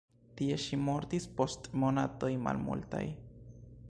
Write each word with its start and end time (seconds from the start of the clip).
Tie 0.39 0.55
ŝi 0.63 0.79
mortis 0.85 1.27
post 1.41 1.69
monatoj 1.83 2.31
malmultaj. 2.47 3.05